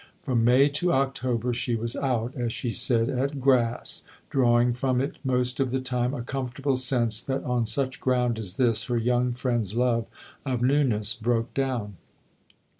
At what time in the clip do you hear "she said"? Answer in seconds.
2.51-3.07